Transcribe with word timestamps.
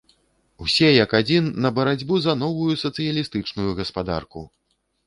Усе 0.67 0.87
як 0.93 1.13
адзін 1.19 1.51
на 1.65 1.73
барацьбу 1.81 2.15
за 2.25 2.33
новую 2.43 2.73
сацыялістычную 2.87 3.71
гаспадарку! 3.83 4.41